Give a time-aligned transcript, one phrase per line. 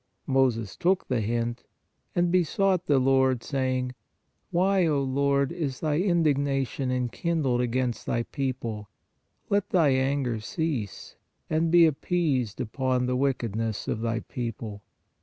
[0.25, 1.63] Moses took the hint
[2.15, 3.91] and" be POWER OF PRAYER 33 sought the Lord, saying:
[4.49, 8.89] Why, O Lord, is thy indig nation enkindled against Thy people?...
[9.51, 11.17] Let Thy anger cease,
[11.51, 14.81] and be appeased upon the wicked ness of Thy people.